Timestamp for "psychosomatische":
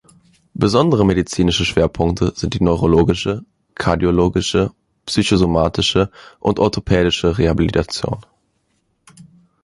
5.05-6.09